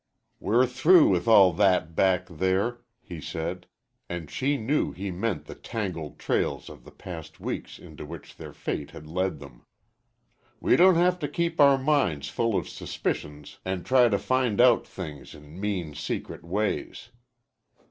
[0.39, 3.67] "We're through with all that back there," he said,
[4.09, 8.51] and she knew he meant the tangled trails of the past weeks into which their
[8.51, 9.63] fate had led them.
[10.59, 14.87] "We don't have to keep our minds full of suspicions an' try to find out
[14.87, 17.09] things in mean, secret ways.